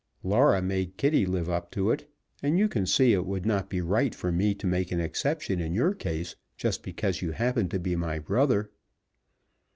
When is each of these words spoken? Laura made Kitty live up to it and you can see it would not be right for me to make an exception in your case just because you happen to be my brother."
Laura 0.23 0.63
made 0.63 0.97
Kitty 0.97 1.27
live 1.27 1.47
up 1.47 1.69
to 1.73 1.91
it 1.91 2.09
and 2.41 2.57
you 2.57 2.67
can 2.67 2.87
see 2.87 3.13
it 3.13 3.27
would 3.27 3.45
not 3.45 3.69
be 3.69 3.81
right 3.81 4.15
for 4.15 4.31
me 4.31 4.55
to 4.55 4.65
make 4.65 4.91
an 4.91 4.99
exception 4.99 5.59
in 5.59 5.75
your 5.75 5.93
case 5.93 6.35
just 6.57 6.81
because 6.81 7.21
you 7.21 7.33
happen 7.33 7.69
to 7.69 7.77
be 7.77 7.95
my 7.95 8.17
brother." 8.17 8.71